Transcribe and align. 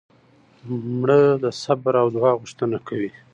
مړه 0.99 1.19
د 1.43 1.45
صبر 1.63 1.93
او 2.01 2.07
دعا 2.15 2.31
غوښتنه 2.39 2.77
کوي 2.87 3.11